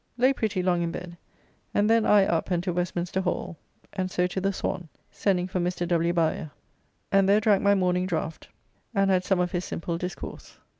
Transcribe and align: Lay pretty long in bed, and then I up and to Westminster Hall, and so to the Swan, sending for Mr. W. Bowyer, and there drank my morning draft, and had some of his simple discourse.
Lay 0.17 0.33
pretty 0.33 0.63
long 0.63 0.81
in 0.81 0.91
bed, 0.91 1.15
and 1.75 1.87
then 1.87 2.07
I 2.07 2.25
up 2.25 2.49
and 2.49 2.63
to 2.63 2.73
Westminster 2.73 3.21
Hall, 3.21 3.55
and 3.93 4.09
so 4.09 4.25
to 4.25 4.41
the 4.41 4.51
Swan, 4.51 4.89
sending 5.11 5.45
for 5.45 5.59
Mr. 5.59 5.87
W. 5.87 6.11
Bowyer, 6.11 6.49
and 7.11 7.29
there 7.29 7.39
drank 7.39 7.61
my 7.61 7.75
morning 7.75 8.07
draft, 8.07 8.47
and 8.95 9.11
had 9.11 9.23
some 9.23 9.39
of 9.39 9.51
his 9.51 9.63
simple 9.63 9.99
discourse. 9.99 10.57